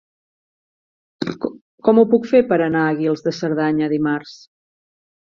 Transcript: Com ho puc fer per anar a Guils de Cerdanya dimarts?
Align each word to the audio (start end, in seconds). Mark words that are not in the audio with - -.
Com 1.89 2.01
ho 2.01 2.07
puc 2.15 2.27
fer 2.33 2.43
per 2.49 2.59
anar 2.71 2.89
a 2.89 2.99
Guils 3.03 3.25
de 3.31 3.37
Cerdanya 3.43 3.95
dimarts? 3.97 4.37